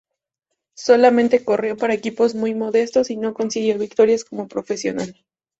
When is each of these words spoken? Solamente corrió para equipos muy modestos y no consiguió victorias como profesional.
Solamente 0.75 1.45
corrió 1.45 1.77
para 1.77 1.93
equipos 1.93 2.33
muy 2.33 2.55
modestos 2.55 3.11
y 3.11 3.17
no 3.17 3.35
consiguió 3.35 3.77
victorias 3.77 4.23
como 4.23 4.47
profesional. 4.47 5.15